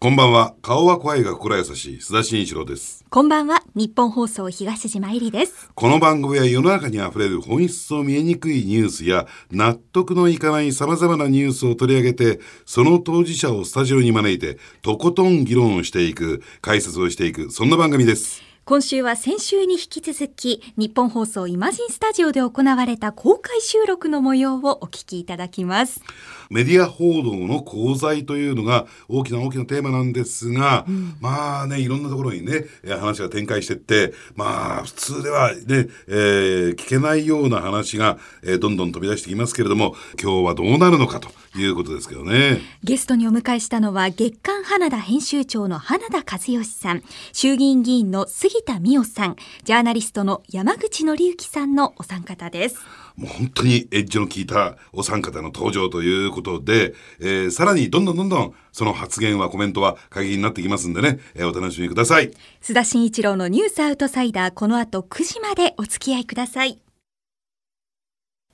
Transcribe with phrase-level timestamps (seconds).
[0.00, 0.54] こんばんは。
[0.62, 3.04] 顔は怖いが心優しい須田慎一郎です。
[3.10, 18.47] こんばんは日本放送東島えりですこの番組は世の中にあふれる本質を見えにくいニュースや納得のいかない様々なニュースを取り上げて、その当事者をスタジオに招いて、とことん議論をしていく、解説をしていく、そんな番組です。
[18.68, 26.02] 今週は先週に引き続き日本放送イマジンスタジオで行われた公開収録の模様をお聞きいただきます。
[26.50, 30.84] メディア報道の功罪というのが大きな大きなテーマなんですが、
[31.18, 41.30] まあね、いろんなところにね、えー話が展開してって、まあ普通ではね、えー聞けないような話が、えーどんどん飛び出してきますけれども、今日はどうなるのかと
[41.60, 42.60] いうことですけどね。
[42.82, 47.02] ゲストにお迎えしたのは月刊花田編集長の花田和義さん。
[47.32, 49.36] 衆議院議員の杉田水脈さん。
[49.64, 52.76] ジャーナリストの山口紀之さんのお三方です。
[53.16, 62.30] もう本当にエッジの効いたお三方の登場ということで、えーさらにどんどんどんどんその発言はコメントは鍵になってきますんでね、えーお楽しみください。
[62.62, 64.54] 須田慎一郎のニュースアウトサイダー。
[64.54, 66.78] この後9時までお付き合いください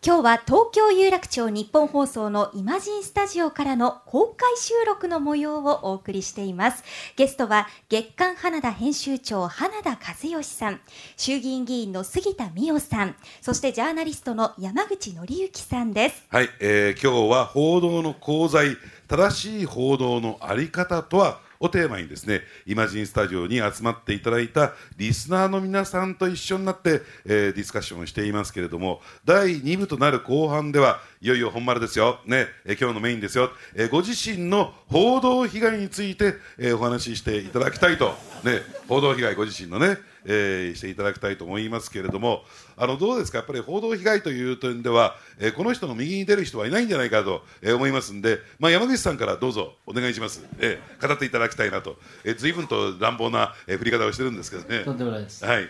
[0.07, 6.85] 今日は東京有楽町日本放送のイマジンスタジオからの公開収録の模様をお送りしています。
[7.17, 10.81] ゲストは月刊花田編集長花田和義さん
[11.17, 16.27] 衆議院議員の杉田水脈さんそしてジャーナリストの山口紀之さんです。
[16.29, 18.77] はい、えー今日は報道の功罪、
[19.09, 42.43] 正しい報道のあり方とはをテーマにですね、イマジンスタジオに集まっていただいたリスナーの皆さんと一緒になって、えーディスカッションをしていますけれども、第2部となる後半では、いよいよ本丸ですよ、ね、えー今日のメインですよ、えーご自身の報道被害について、えーお話ししていただきたいと、ね、報道被害ご自身のね、えーしていただきたいと思いますけれども、
[42.77, 54.85] あのどうですか、やっぱり報道被害という点では、えーこの人の右に出る人はいないんじゃないかと、えー思いますんで、まあ、山口さんからどうぞお願いします、えー語っていただきたいなと、えー、随分と乱暴な、えー振り方をしてるんですけどね。
[54.85, 55.45] とんでもないです。
[55.45, 55.69] はい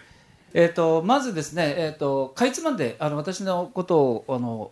[0.56, 4.70] えー、とまずですね、えー、とかいつまんであの私のことをあの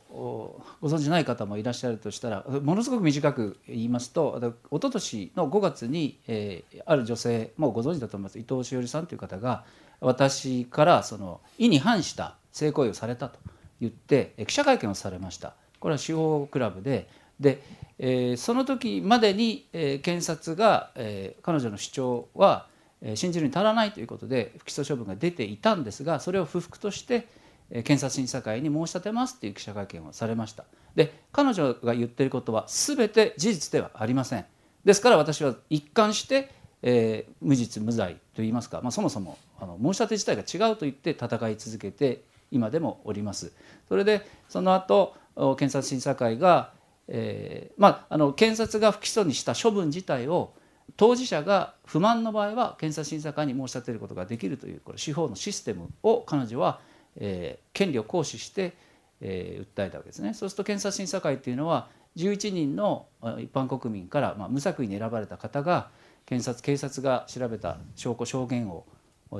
[0.80, 8.38] ご存じない方もいらっしゃるとしたらものすごく短く言いますとあの一昨年の5月に、えーある女性もうご存知だと思います。
[8.38, 9.64] 伊藤詩織さんという方が
[10.00, 13.38] 私からその意に反した性行為をされたと
[13.80, 15.54] 言って記者会見をされました。
[15.80, 17.08] これは司法クラブで
[17.40, 17.62] で、
[17.98, 22.66] えーその時までに、えー検察が、えー彼女の主張は
[23.14, 27.26] 信じるに足らないということで不起訴処分が出ていたんですがそれを不服として
[27.70, 30.64] 検察審査会に申し立てますという記者会見をされました。
[30.94, 34.44] で彼女が言ってることは全て事実ではありません。
[34.84, 36.50] ですから私は一貫して、
[36.82, 43.52] えー無実無罪といいますか、まあ、そもそもあの申し立て自体が違うと言って戦い続けて今でもおります。
[43.88, 46.72] それでその後お検察審査会が、
[47.08, 50.52] えーまあ、あの検察が不起訴にした処分自体を
[50.96, 56.80] 当事者が不満の場合は検察審査会に申し立てることができるというこれ司法のシステムを彼女は、
[57.16, 58.74] えー権利を行使して、
[59.20, 60.34] えー訴えたわけですね。
[60.34, 63.06] そうすると検察審査会っていうのは11人の
[63.38, 65.88] 一般国民から、まあ、無作為に選ばれた方が
[66.26, 68.84] 検察警察が調べた証拠証言を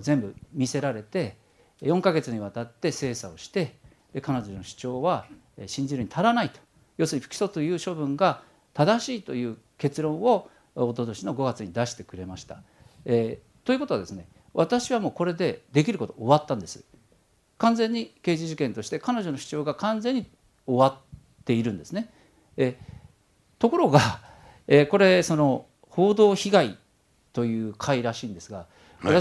[0.00, 1.36] 全部見せられて
[1.82, 3.76] 4ヶ月にわたって精査をして
[4.22, 5.26] 彼女の主張は
[5.66, 6.58] 信じるに足らないと
[6.96, 8.42] 要するに不起訴という処分が
[8.74, 12.62] 正しいという結論をおととしの5月に出してくれました。
[13.04, 16.84] えーということはですね私はもうこれでできること終わったんです。
[17.58, 20.26] 完全に刑事事件として彼女の主張が完全に
[20.66, 22.10] 終わっているんですね。
[22.56, 22.74] えー
[23.58, 24.00] ところが、
[24.66, 26.78] えーこれその報道被害
[27.32, 28.66] という会らしいんですが、はい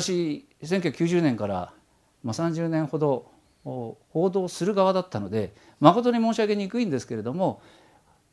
[0.02, 1.74] 私1990年から、
[2.24, 3.32] まあ、30年ほど
[3.66, 7.62] お報道する側だったので誠に申し上げにくいんですけれども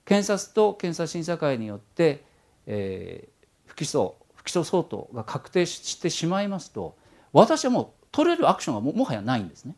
[0.05, 2.25] 検察と検察審査会によって、
[2.69, 6.97] えー不起訴不起訴相当が確定してしまいますと
[7.33, 9.77] 私はもう取れるアクションがももはやないんですね。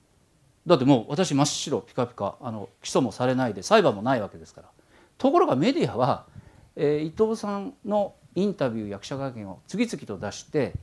[0.66, 4.68] だってもう私真っ白ピカピカあの起訴もされないで裁判もないわけですから。
[5.18, 6.26] ところがメディアは、
[6.76, 10.74] えー伊藤さんのインタビューや記者会見を次々と出して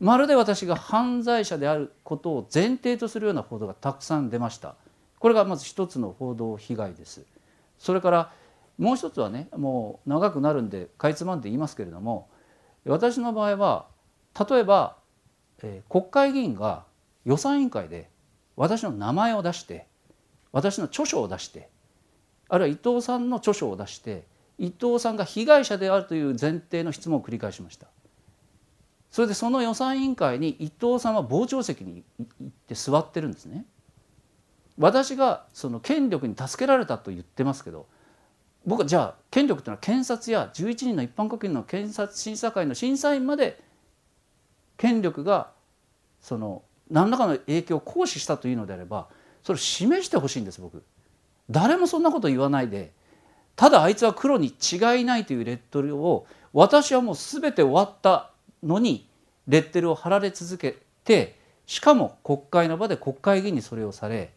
[0.00, 4.74] まるで私が犯罪者であることを前提とするような報道がたくさん出ました。
[5.18, 7.24] これがまず一つの報道被害です。
[7.78, 8.32] それから
[8.78, 12.28] もう一つはねもう長くなるんでかいつまんで言いますけれども
[12.86, 13.86] 私の場合は
[14.48, 14.96] 例えば、
[15.62, 16.84] えー国会議員が
[17.24, 18.08] 予算委員会で
[18.56, 19.86] 私の名前を出して
[20.52, 21.68] 私の著書を出して
[22.48, 24.24] あるいは伊藤さんの著書を出して
[24.58, 27.86] 伊藤さんが被害者であるという前提の質問を繰り返しました。
[29.10, 33.64] それでその予算委員会に伊藤さんは傍聴席に行って座ってるんですね。
[34.78, 37.86] 私がその権力に助けられたと言ってますけど
[38.66, 43.60] 僕はじゃあ権力というのは検察や11人の一般国民の検察審査会の審査員まで
[44.76, 45.50] 権力が
[46.20, 49.08] その何らかの影響を行使したというのであれば
[49.42, 50.82] それを示してほしいんです僕。
[51.50, 52.92] 誰もそんなこと言わないで
[53.56, 58.30] ただあいつは黒に違いないというレッテルを私はもう全て終わった
[58.62, 59.08] のに
[59.46, 64.32] レッテルを貼られ続けてしかも国会の場で国会議員にそれをされ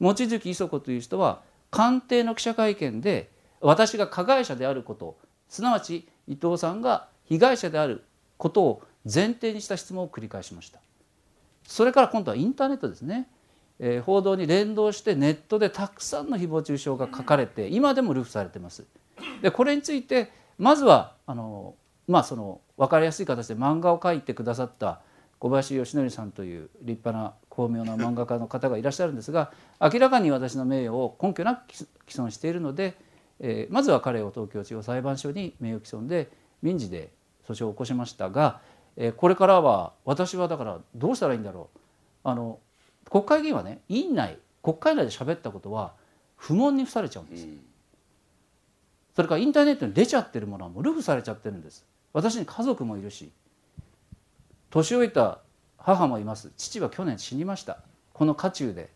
[0.00, 1.40] 望月磯子という人は
[1.70, 3.30] 官邸の記者会見で
[3.60, 5.16] 私が加害者であること
[5.48, 8.04] すなわち伊藤さんが被害者である
[8.36, 10.80] ことを前提にした質問を繰り返しました
[11.64, 13.28] それから今度はインターネットですね
[13.78, 18.84] えー、報道に連動してネットでたくさんの誹謗中傷が書かれて今でも流布されてます。
[19.42, 21.74] でこれについてまずはあの、
[22.08, 25.00] まあ、その分かりやすい形で漫画を描いてくださった
[25.38, 32.96] 小林義則さんという立派な巧妙な漫画家の方がいらっしゃるんですが明らかに私の名誉を根拠なく毀損しているので、
[33.40, 36.30] えー、まずは彼を東京地方裁判所に名誉毀損で
[36.62, 37.10] 民事で
[37.48, 38.60] 訴訟を起こしましたが、
[38.96, 41.78] えー、これからは私はだからどうしたらいいんだろう。
[42.24, 42.58] あの
[43.10, 45.92] 国会議員はね院内国会内で喋ったことは
[46.36, 47.60] 不問に付されちゃうんです、うん、
[49.14, 51.86] それからインターネットに出ちゃってるものはもうルフされちゃってるんです。
[52.12, 53.30] 私に家族もいるし
[54.70, 55.38] 年老いた
[55.78, 56.50] 母もいます。
[56.56, 57.78] 父は去年死にました。
[58.12, 58.90] この渦中で。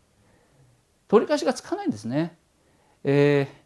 [1.07, 2.37] 取り返しがつかないんですね、
[3.03, 3.60] えー、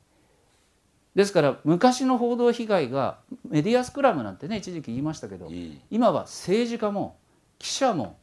[1.15, 7.17] ですから昔の報道被害がメディアスクラムなんてね一時期言いましたけど、うん、今は政治家も
[7.57, 8.17] 記者も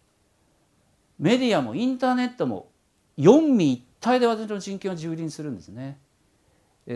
[1.18, 2.70] メディアもインターネットも
[3.16, 5.98] 四味一体で私の人権を蹂躙するんですね。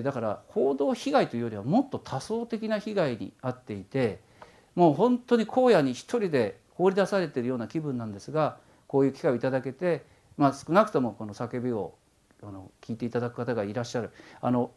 [0.02, 4.19] だから報道被害というよりはもっと多層的な被害に遭っていて
[4.75, 8.58] もう本当に荒野に一人で放り出されているような気分なんですが
[8.88, 10.04] こういう機会をいただけて、
[10.37, 11.94] まあ、少なくともこの叫びを
[12.43, 14.10] あの聞いていただく方がいらっしゃる
[14.40, 14.72] あの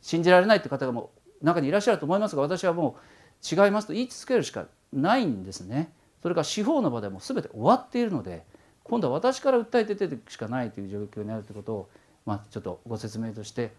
[0.00, 1.10] 信じられないという方がも
[1.42, 2.96] 中にいらっしゃると思いますが私はも
[3.42, 5.92] う違いますと言い続けるしかないんですね。
[6.22, 8.44] それから司法の場でも全て終わっているので
[8.82, 11.90] 今度は私から訴えて出ていくしかないという状況にあるということを、
[12.26, 13.72] まあ、ちょっとご説明として、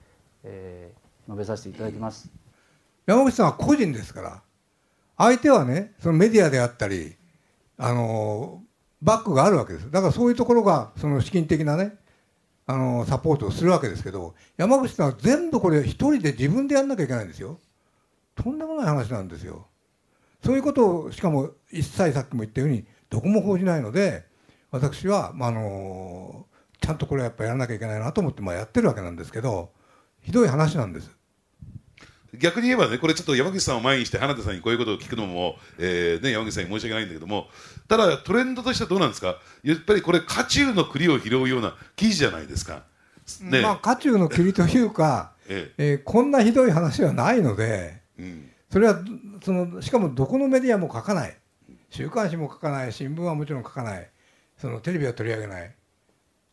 [0.43, 2.29] えー、述べさせていただきます。
[3.05, 4.41] 山口さんは個人ですから
[5.17, 7.15] 相手はねそのメディアであったり
[7.77, 8.61] あの
[9.01, 11.95] バックがあるわけですだからそういうところがその資金的なね
[12.69, 17.59] あのサポートをするわけですけど山口さんは全部これ一人で自分でやんなきゃいけないんですよ
[18.35, 19.65] とんでもない話なんですよ
[20.45, 24.23] そういうことをしかも一切さっきも言ったようにどこも報じないので
[24.69, 26.45] 私は、まあ、あの
[26.79, 29.71] ちゃんとこれはやっぱやらなきゃいけないなと思って、まあ、やってるわけなんですけど
[30.21, 31.09] ひどい話なんです。
[32.37, 37.47] 逆に言えばね、これちょっと山口さんを前にして、花田さんにこういうことを聞くのも、えーね、山口さんに申し訳ないんだけども、
[37.89, 42.83] ただ、トレンドとしてはどうなんですか、やっぱりこれ、渦中の栗を拾うような記事じゃないですか。
[43.41, 45.91] ね、まあ、渦中の栗というか、 ええ。
[45.91, 49.01] えー、こんなひどい話はないので、うん、それは
[49.43, 51.35] その、しかもどこのメディアも書かない、
[51.89, 54.07] 週刊誌も書かない、新聞はもちろん書かない。
[54.55, 55.75] そのテレビは取り上げない。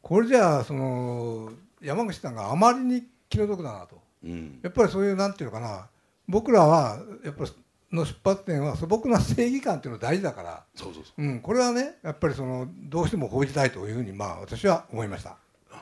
[0.00, 1.52] これじゃあその
[1.82, 5.88] 山口さんがあまりに気の毒だなと、うん、やっぱりそういうなんていうのかな。
[6.28, 7.50] 僕らはやっぱり
[7.92, 10.64] の出発点は素朴な正義感っていうの大事だから。
[10.74, 15.36] そうそうそう、うん、これはねやっぱりそのどうしても報じたいというふうにまあ私は思いました。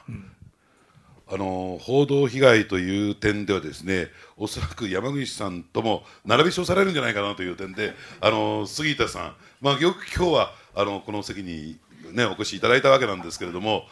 [0.09, 0.31] うん。
[1.27, 11.79] あの報道被害という点ではですねおそらく山口さんとも並び称されるんじゃないかなという点であの杉田さん、まあ、よく今日はあのこの席に
[12.13, 13.85] ね、お越しいただいたわけなんですけれども、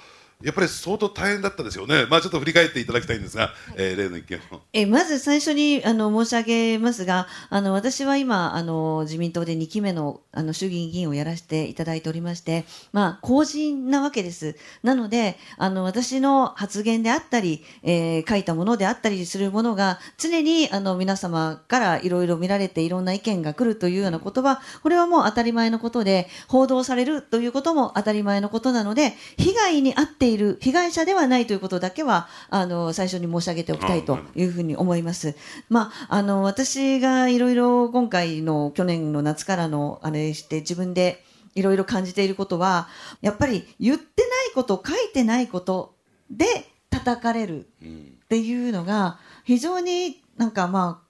[0.45, 4.61] やっぱり相当大変だったですよね、まあ、ちょっと振り返っていただきたいんですが、えー、例の意見を。
[4.73, 6.43] えまず最初にあの申し上
[6.75, 35.35] げますが、あの私は今あの、自民党で2期目のあの衆議院議員をやらせていただいておりまして、まあ、公人なわけです、なので、あの私の発言であったり、えー、書いたものであったりするものが、常にあの皆様からいろいろ見られて、いろんな意見が来るというようなことは、これはもう当たり前のことで、報道されるということも当たり前のことなので、被害に遭っている被害者ではないということだけはあの最初に申し上げておきたいというふうに思います。
[35.69, 41.25] まあ、あの私がいろいろ今回の去年の夏からのあれして自分で
[41.55, 42.89] いろいろ感じていることは
[43.21, 45.95] やっぱり言ってないこと書いてないこと
[46.31, 46.47] で
[46.91, 51.03] 叩かれるっていうのが非常になんかま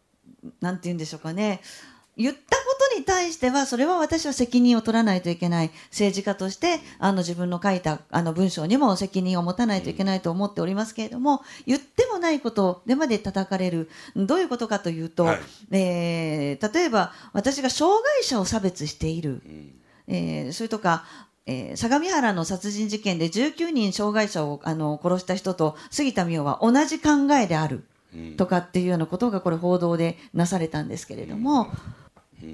[0.45, 1.61] あなんて言うんでしょうかね
[2.17, 5.71] 言ったことに対してはそれは私は責任を取らないといけない。
[5.91, 13.89] 政治家としてあの自分の書いたあの文章にも責任を持たないといけないと思っておりますけれども言ってもないことでまで叩かれる。
[14.15, 15.41] どういうことかというと、はい、
[15.71, 19.43] えー、例えば私が障害者を差別している、
[20.07, 21.05] えー、それとか
[21.45, 27.85] えー、相模原の殺人事件で19人障害者をあの殺した人と杉田水脈は同じ考えである。
[28.37, 31.69] とかっていうようなことがこれ報道でなされたんですけれども、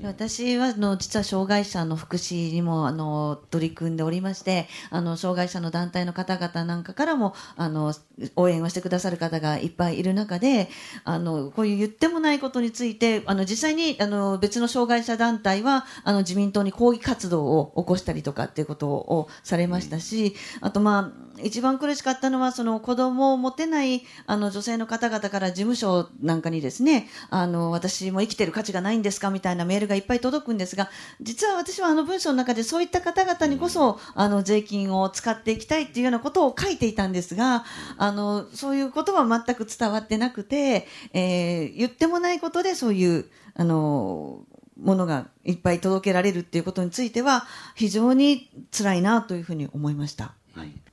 [0.03, 7.95] 私はあの実は障害者の福祉にもあの取り組んでおりましてあの障害者の団体の方々なんかからもあの
[8.37, 10.69] 応援をしてくださる方がいっぱいいる中で
[11.05, 30.90] あのこういう言ってもないことについてあの実際にあの別の障害者団体はあの自民党に抗議活動を起こしたりとかっていうことをされましたしあとまあ一番苦しかったのはその子供を持てないあの女性の方々から事務所なんかにですねあの私も生きてる価値がないんですかみたいなメールがいっぱい届くんですが
[31.21, 37.64] 実は私はあの文章の中でそういった方々にこそあの税金を使っていきたいっていうようなことを書いていたんですが
[37.97, 44.45] あのそういうことは全く伝わってなくて、えー、言ってもないことでそういうあの
[44.80, 50.35] ものがいっぱい届けられるっていうことについては非常に辛いなというふうに思いました。
[50.54, 50.88] はい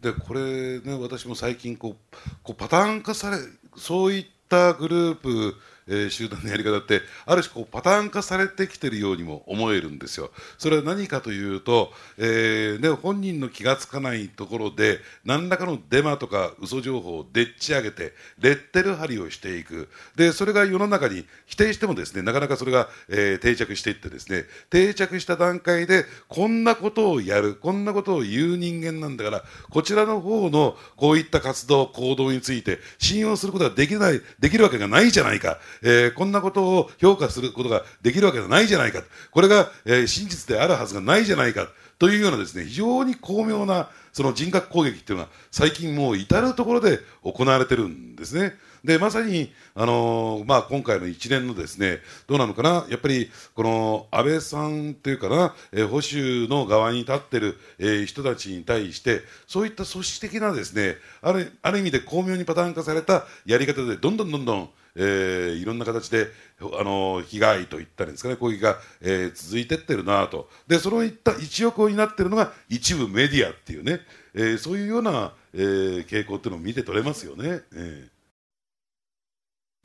[0.00, 3.36] でこれね私も最近こうこうパターン化され
[3.76, 5.56] そういったグループ
[5.90, 10.30] えー、集団のやり方ってある種こうパターン化されてきてるようにも思えるんですよ。
[10.56, 41.68] それは何かというと、えーね、本人の気が付かないところで何らかのデマとか嘘情報をでっち上げてレッテル貼りをしていくでそれが世の中に否定してもですねなかなかそれが、えー、定着していってですね定着した段階でこんなことをやるこんなことを言う人間なんだからこちらの方のこういった活動行動について信用することができないできるわけがないじゃないかえー、こんなことを評価することができるわけじゃないじゃないか、これが、えー、真実であるはずがないじゃないか
[41.98, 48.54] というようなですね非常に巧妙なその人格攻撃っていうのは最近もう至るところで行われてるんですね。
[48.84, 66.26] でまさに、あのー、まあ、今回の一連のですねどうなのかな、やっぱりこの安倍さんというかな、えー、保守の側に立っている、えー、人たちに対して、そういった組織的なですねあるある意味で巧妙にパターン化されたやり方で、どんどんどんどんえー、いろんな形で
[66.60, 74.00] あの被害といったんですかね攻撃が、えー、続いていってるなとでそのいった一翼を担っているのが一部メディアっていうね、
[74.34, 77.60] えー、そういうような、えー、傾向っていうのを見て取れますよね。
[77.74, 78.19] えー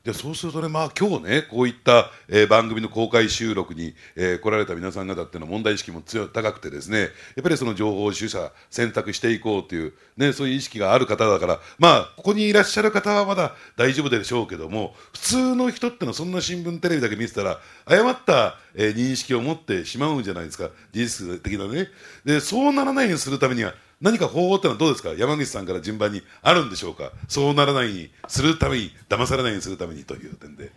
[0.06, 7.06] でそうするとね、まあ今日ね、こういった、えー、番組の公開収録に、えー、来られた皆さん方っていうのは問題意識も強高くてですね、や
[7.40, 21.88] っぱりその情報取捨選択していこうという、ね、そういう意識がある方だから、まあここにいらっしゃる方はまだ大丈夫でしょうけども、普通の人ってのはそんな新聞テレビだけ見てたら、誤った、えー、認識を持ってしまうんじゃないですか、事実的なね。
[22.24, 25.14] で、そうならないようにするためには、何か方法ってのはどうですか？
[25.14, 27.12] 山口さんから順番にあるんでしょうか？
[27.28, 30.70] そうならないにするために騙されないようにするためにという点で。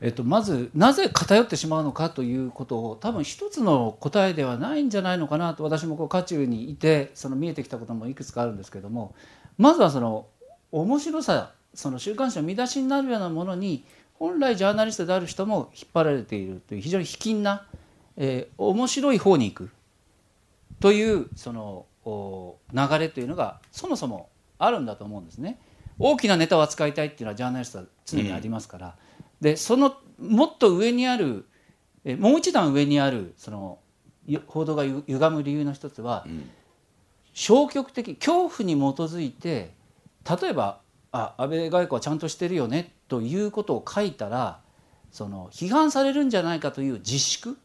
[0.00, 9.14] えっと、まずなぜ偏ってしまうのかということを多分一つの答えではないんじゃないのかなと私もこう渦中にいてその見えてきたこともいくつかあるんですけども。
[9.58, 10.26] まずはその
[10.72, 17.66] 面白さその週刊誌の見出しになるようなものに本来ジャーナリストである人も引っ張られているという非常に卑近な、
[18.16, 19.70] えー、面白い方に行く
[20.80, 25.60] というその流れというのがそもそもあるんだと思うんですね。
[25.98, 28.94] 大きなネタを扱いたいっていうのはジャーナリストは常にありますから、うん、
[29.40, 31.44] でそのもっと上にある
[32.04, 33.78] えもう一段上にあるその
[34.46, 36.50] 報道がゆ歪む理由の一つは、うん、
[37.34, 39.74] 消極的恐怖に基づいて
[40.40, 40.80] 例えば
[41.10, 44.60] あ安倍外交はちゃんとしてるよねということを書いたら
[45.10, 47.58] その批判されるんじゃないかという自粛。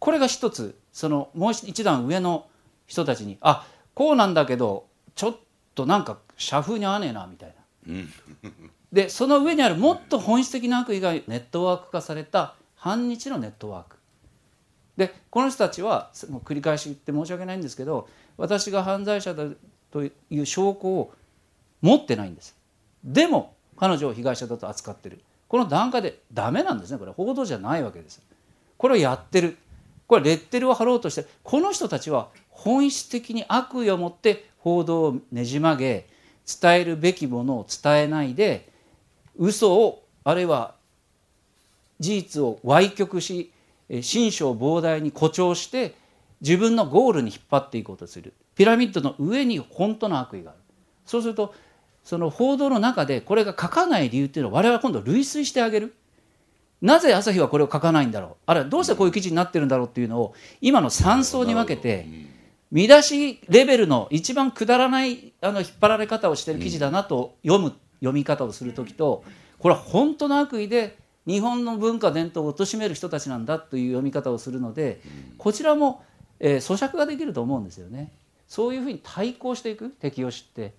[0.00, 2.46] これが一つそのもう一段上の
[2.86, 5.36] 人たちにあこうなんだけどちょっ
[5.74, 7.54] となんか社風に合わねえなみたい
[7.86, 8.02] な。
[8.92, 13.96] でその上にあるもっと本質的な悪意がネットワーク化された反日のネットワーク。
[14.96, 19.44] でこの人たちはもう繰り返し言って申し訳ないんですけど私が犯罪者だ
[19.90, 21.12] という証拠を
[21.82, 22.56] 持ってないんです。
[23.02, 28.22] でも彼女を被害者だと扱ってるこの段階でダメなんですねこれ報道じゃないわけです。
[28.76, 29.56] これをやってる
[30.06, 36.06] これレッテルを貼ろうとしてこの人たちは本質的に悪意を持って報道をねじ曲げ
[36.60, 38.68] 伝えるべきものを伝えないで
[39.36, 40.74] 嘘をあるいは
[42.00, 43.52] 事実を歪曲し
[44.00, 45.94] 心象膨大に誇張して
[46.40, 48.34] 自分のゴールに引っ張っていこうとする。
[48.54, 50.60] ピラミッドの上に本当の悪意がある。
[51.06, 51.54] そうすると
[52.02, 55.94] その報道の中でこれが書かない理由っていうのは我々は今度類推してあげる。
[56.84, 58.36] なぜ朝日はこれを書かないんだろう？
[58.44, 62.06] あるいはどうしてこういう記事になってるんだろうっていうのを今の3層に分けて
[62.70, 69.24] 見出しレベルの一番くだらないあの引っ張られ方をしてる記事だなと読む読み方をする時と
[69.58, 75.00] これは本当の悪意で日本の文化伝統を貶める人たちなんだという読み方をするので
[75.38, 76.04] こちらも、
[76.38, 78.12] えー、咀嚼ができると思うんですよね。
[78.46, 80.74] そういうふうに対抗していく敵を知って。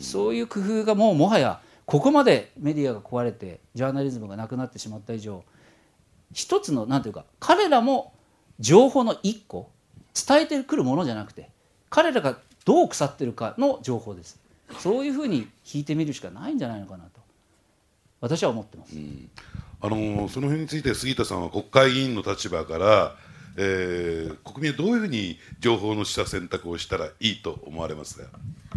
[0.00, 1.60] そういう工夫がもうもはや
[1.92, 5.44] ここまでメディアが壊れてジャーナリズムがなくなってしまった以上
[6.32, 8.14] 一つの何ていうか彼らも
[8.60, 9.70] 情報の一個
[10.14, 11.50] 伝えてくるものじゃなくて
[11.90, 14.40] 彼らがどう腐ってるかの情報です。
[14.78, 17.20] そういうふうに聞いてみるしかないんじゃないのかなと
[18.22, 19.28] 私は思ってます、うん、
[19.82, 23.14] あのその辺について杉田さんは国会議員の立場から
[23.58, 28.24] えー、国民はどういうふうに情報の取捨選択をしたらいいと思われますか？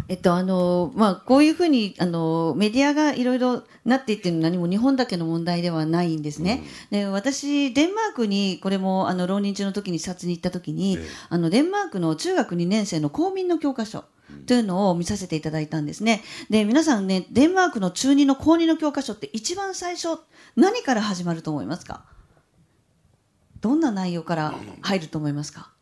[0.08, 6.62] えっとあのまあ、こういうふうにあのメディアがいろいろなっていってるのは何も日本だけの問題ではないんですね。
[6.92, 10.98] うん、で私、デンマークにこれもあの浪人中の時に視察に行った時に、
[11.28, 14.04] あのデンマークの中学2年生の公民の教科書
[14.46, 16.22] というのを見させていただいたんですね。
[16.50, 20.20] で皆さんねデンマークの中2の高2の教科書って一番最初
[20.54, 22.04] 何から始まると思いますか？
[23.60, 25.72] どんな内容から入ると思いますか？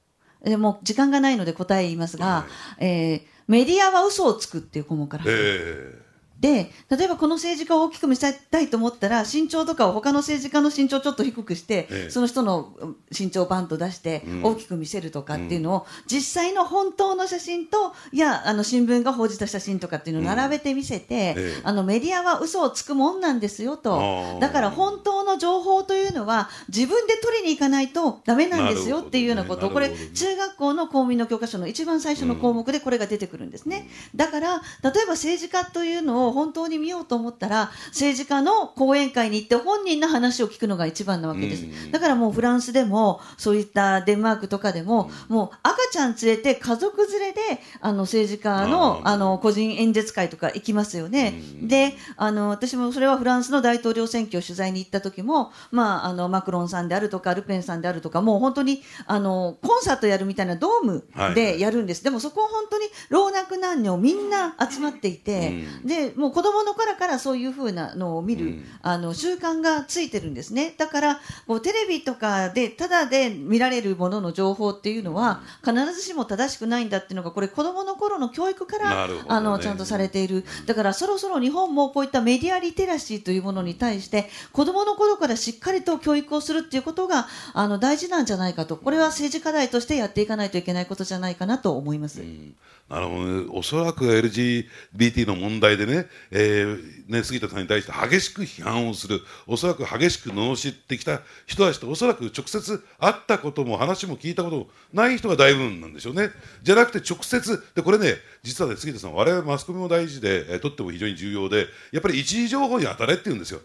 [0.45, 2.47] でも時間がないので答え言いますが、
[2.79, 6.04] えー、メディアは嘘をつくっていう項目から、えー
[6.45, 12.75] で例えばこの政治家を大きく見せたいと思ったら身長とかを他の政治家の身長をちょっと低くして、ええ、その人の
[13.19, 24.39] 身長をバンと出して大きく見せるとかっていうのを、うん、実際の本当の写真といやあの新聞が報じた写真とかっていうのを並べて見せて、うんえ、あのメディアは嘘をつくもんなんですよと。
[24.39, 29.69] だから本当の情報というのは自分で取りに行かないとだめなんですよっていうようなこと。
[29.69, 33.89] を、ね、これ中学校の公務員の教科書の一番最初の項目でこれが出てくるんですね。
[34.15, 47.41] だから例えば政治家というのを本当に見ようと思ったら政治家の講演会に行って本人の話を聞くのが一番なわけです、だからもうフランスでもそういったデンマークとかでも、もう赤ちゃん連れて家族連れで
[47.81, 70.75] あの政治家のあの個人演説会とか行きますよね、であの私もそれはフランスの大統領選挙を取材に行った時も、まあ、あのマクロンさんであるとかルペンさんであるとかもう本当にあのコンサートやるみたいなドームでやるんです、はい、でもそこは本当に老若男女みんな集まっていて、でもう子供の頃からそういうふうなのを見る、うん、あの習慣がついてるんですね。
[70.77, 80.45] だからこうテレビとかでただで見られるものの情報っていうのは必ずしも正しくないんだっていうのがこれ子どもの頃の教育から、ね、あのちゃんとされている。
[80.67, 88.77] だからそろそろ日本もこういったメディアリテラシーというものに対して子どもの頃からしっかりと教育をするっていうことがあの大事なんじゃないかと。
[88.77, 92.21] これは政治課題としてやっていかないといけないことじゃないかなと思います。
[92.21, 92.55] うん。
[92.89, 106.31] なるほどね、おそらく LGBT の問題でね、えー、ね杉田さんに対して激しく批判をする、おそらく激しく罵ってきた人たちと、おそらく直接会ったことも話も聞いたこともない人が大部分なんでしょうね。
[106.63, 113.61] じゃなくて直接、でこれね、実はね、杉田さん、我々マスコミも大事で、えー、とっても非常に重要で、やっぱり一時情報に当たれって言うんですよ。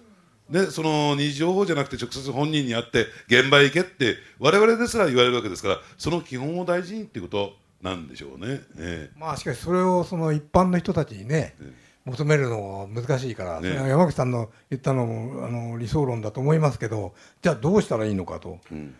[0.49, 11.73] ね、その二次情報じゃなくて直接本人に会って現場へ行けって我々ですら言われるわけですからその基本を大事にっていうことなんでしょうね、えー、まあしかしそれをその一般の人たちにね、えー、
[12.09, 18.95] 求めるのは難しいから、ね、山口さんの言ったのもあの理想論だと思いますけどじゃあどうしたらいいのかと、うん、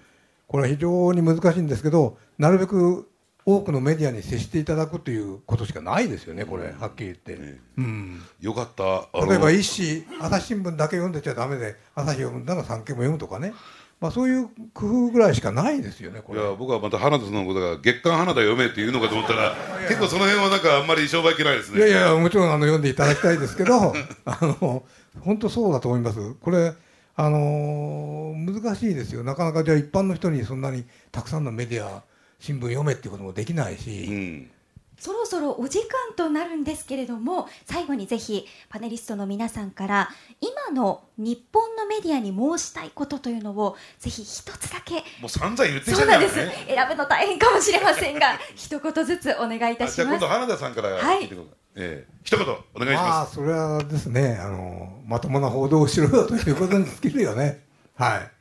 [0.48, 3.10] これは非常に難しいんですけどなるべく
[3.46, 7.36] 多くのメディアに接していただくということしかないですよね、これ、はっきり言って。
[7.36, 9.08] ね、うん、よかった。
[9.26, 13.54] 例えば一紙、朝日新聞だけ読んでちゃだめで、朝日読むなら産経も読むとかね、
[14.00, 19.56] まあ、そういう工夫ぐらいしかないですよね、これいや僕はまた花田さんのことが月刊花田読めって言うのかと思ったら、
[19.90, 21.80] 結構その辺はなんかあんまり商売嫌いですね。
[21.80, 23.94] いやいや、もちろんあの読んでいただきたいですけど、
[24.26, 24.84] あの
[25.20, 26.34] 本当そうだと思います。
[26.36, 26.74] これ
[27.16, 32.04] あのー、難しいですよ、なかなかじゃあ一般の人にそんなにたくさんのメディア、
[32.40, 34.52] 新聞読めっていうこともできないし、うん
[35.00, 40.10] そろそろお時間となるんですけれども最後にぜひパネリストの皆さんから
[40.42, 46.36] 今の日本のメディアに申したいことというのをぜひ一つだけもう散々言ってきたね、そうなんです。
[46.36, 49.96] 選ぶの大変かもしれませんが 一言ずつお願いいたします。
[49.96, 51.60] じゃ今度花田さんから聞いてください、はい。
[51.76, 57.64] えー、一言お願いします、まあ、それはですねあのまともな報道をしろよということに尽きるよね。
[57.96, 58.32] はい。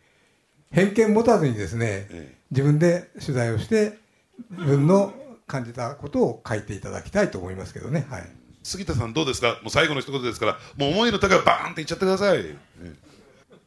[0.70, 3.98] 偏見持たずにですね、えー、自分で取材をして
[4.50, 5.12] 自分の
[5.48, 8.06] 感じたことを書いていただきたいと思いますけどね。
[8.08, 8.30] はい。
[8.62, 9.58] 杉田さんどうですか？
[9.62, 12.56] もう最後の一言ですから、もう思いの高いバーンって言っちゃってください。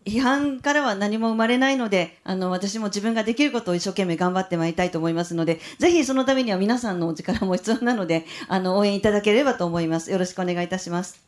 [0.05, 10.11] 批判からは何も生まれないので、あの、私も自分ができることを一生懸命頑張ってまいりたいと思いますので、ぜひそのためには皆さんのお力も必要なので、あの、応援いただければと思います。
[10.11, 11.19] よろしくお願いいたします。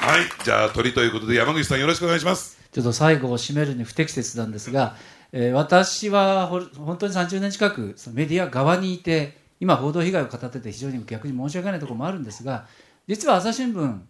[0.00, 2.58] はい、じゃあ鳥ということで山口さんよろしくお願いします。
[2.72, 4.96] ちょっと最後を締めるに不適切なんですが、
[5.32, 12.66] えー、私は本当に30年近くメディア側にいて今報道被害を語ってて非常に逆に申し訳ないところもあるんですが
[13.06, 14.00] 実は朝日新聞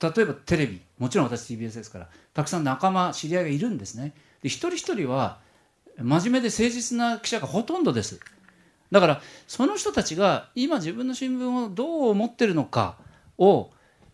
[0.00, 4.14] 例えばテレビもちろん私 TBS ですからたくさん仲間知り合いがいるんですね。
[4.42, 5.38] で一人一人は
[6.00, 8.20] 真面目で誠実な記者がほとんどです。
[8.92, 12.96] だからその人たちが今自分の新聞をどう思ってるのか
[13.36, 13.70] を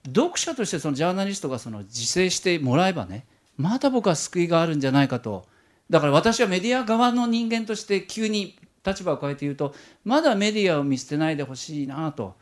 [0.07, 3.26] 読者としてそのジャーナリストがその自制してもらえばね
[3.57, 5.46] まだ僕は救いがあるんじゃないかと
[5.90, 12.37] だから私はメディア側の人間として急に立場を変えて言うとまだメディアを見捨てないでほしいなと。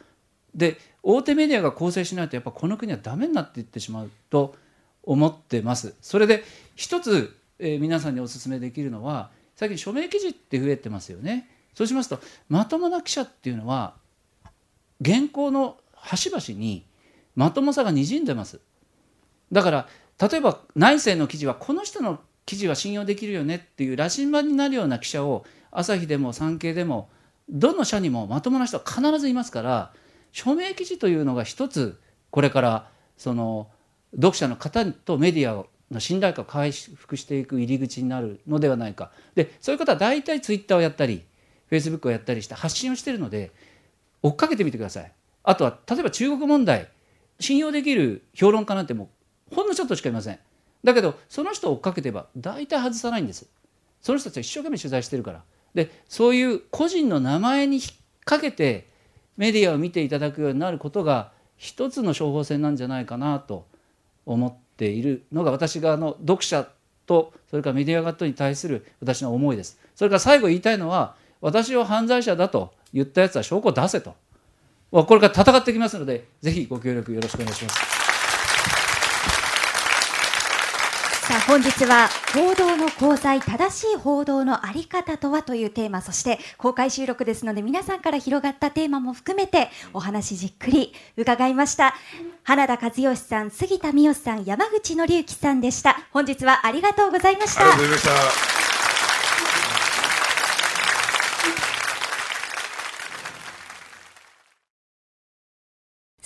[0.55, 4.55] で大手メディアが構成しないとやっぱこの国はダメになっていってしまうと
[5.03, 5.95] 思ってます。
[6.01, 6.45] それで
[6.77, 11.49] 一つ、えー、皆さんにお勧めできるのは最近署名記事って増えてますよね。
[11.75, 13.95] そうしますとまともな記者っていうのは
[15.03, 16.85] 原稿の端々に
[17.35, 18.61] まともさがにじんでます。
[19.51, 19.89] だから
[20.21, 27.09] 例えば内政の記事はこの人の記事は信用できるよねっていう羅針盤になるような記者を朝日でも産経でも
[27.49, 29.93] どの社にもまともな人は必ずいますから
[30.33, 32.01] 署名記事というのが一つ
[32.31, 33.69] これからその
[34.15, 39.11] 読者の方とメディアの信頼感を回復していく入り口になるのではないか。
[39.35, 41.23] でそういう方は大体ツイッターをやったり
[41.69, 43.53] フェイスブックをやったりして発信をしているので
[44.23, 45.13] 追っかけてみてください。
[45.45, 46.89] あとは例えば中国問題
[47.41, 49.11] 信用できる評論家なんても
[49.51, 50.39] うほんのちょっとしかいません。
[50.85, 53.47] だけどその人を追っかけてば大体外さないんです
[54.01, 55.43] その人たちは一生懸命取材してるから
[55.75, 57.85] でそういう個人の名前に引っ
[58.25, 58.89] 掛けて
[59.37, 63.67] メディアを見ていただくようになることが一つの処方箋なんじゃないかなと
[64.27, 66.69] 思っているのが私があの読者
[67.07, 69.79] とそれからメディア側とに対する私の思いです。
[69.95, 74.15] それから最後言いたいのは私を犯罪者だと言ったやつは証拠を出せと。
[74.91, 77.77] これから戦ってきますのでぜひご協力よろしくお願いします。
[81.27, 91.95] さあ本日は報道の功罪正しい報道のあり方とはというテーマそして公開収録ですので皆さんから広がったテーマも含めてお話じっくり伺いました。
[92.45, 96.01] 花田和義さん杉田美代さん山口紀之さんでした。
[96.13, 97.63] 本日はありがとうございました。
[97.63, 98.62] ありがとうございました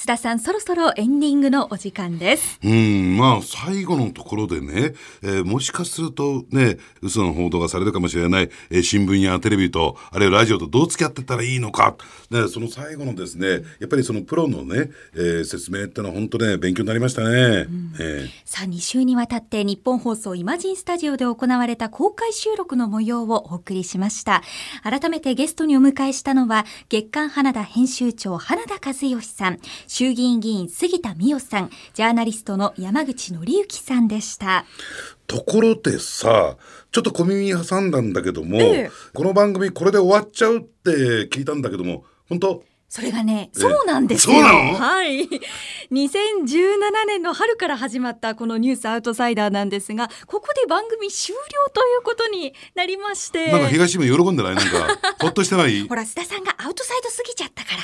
[0.06, 2.60] 須田さんそろそろエンディングのお時間です。
[2.62, 11.96] うんまあ最後のところでね、えー、もしかするとね嘘の報道がされるかもしれない、えー、新聞やテレビとあるいはラジオとどう付き合ってたらいいのか、
[12.30, 13.48] ね、その最後のですね
[13.80, 17.32] やっぱりそのプロのね、えー、説明ってのは本当ね勉強になりましたね、う
[17.68, 24.44] ん、えー、さあ2週にわたって日本放送イマジンスタジオで行われた公開収録の模様をお送りしました。
[24.84, 29.58] 改めてゲストにお迎えしたのは月刊花田編集長花田和義さん
[29.96, 34.66] 衆議院議員杉田水脈さん、ジャーナリストの山口紀之さんでした。
[35.26, 36.58] ところでさ、
[36.92, 40.90] ちょっと小耳挟んだんだけども、ええ、この番組これで終わっちゃうって
[41.34, 42.62] 聞いたんだけども、本当？
[42.90, 44.36] それがね、そうなんですよ。
[44.36, 45.22] はい。
[45.22, 45.30] 2017
[47.06, 51.40] 年の春から始まったこのニュースアウトサイダーなんですが、ここで番組終了
[51.72, 53.50] ということになりまして。
[53.50, 54.54] なんか東村喜んでない？
[54.56, 55.80] なんか、ほっとしてない？
[55.88, 57.78] ほら、須田さんがアウトサイドすぎちゃったから。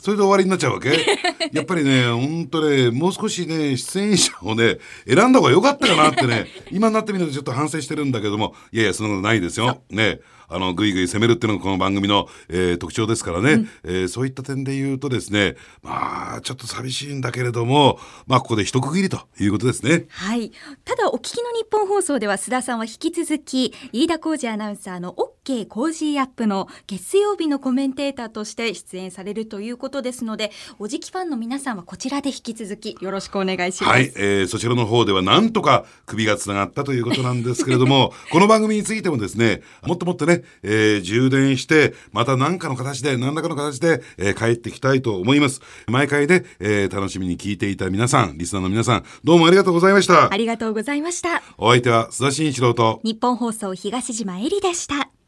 [0.00, 0.88] それで終わりになっちゃうわけ？
[1.52, 9.82] やっぱりね、本当ね、もう少しね、出演者をね、選んだ方が良かったかなってね、 今になってみるとちょっと反省してるんだけども、いやいや、そんなことないですよ。
[9.90, 10.20] ね。
[10.52, 20.06] あのぐいぐい攻めるっていうのがこの番組の、えー、特徴ですからね、うん、えー、そういった点で言うとですねまあちょっと寂しいんだけれどもまあここで一区切りということですね。
[20.08, 20.50] はい。
[20.84, 25.28] ただお聞きのニッポン放送では須田さんは引き続き飯田浩司アナウンサーの OK
[25.68, 45.60] コージーアップの月曜日のコメンテーターとして出演されるということですのでおじきファンの皆さんはこちらで引き続きよろしくお願いしますはい、えー、そちらの方ではなんとか首がつながったということなんですけれどもこの番組についてもですねもっともっとね、えー、充電して、また何かの形で、何らかの形で、えー、帰ってきたいと思います。
[45.86, 50.32] 毎回で、えー、楽しみに聞いていた皆さん、リスナーの皆さん、どうもありがとうございました。
[50.32, 51.42] ありがとうございました。
[51.58, 55.19] お相手は須田慎一郎と、日本放送東島えりでした。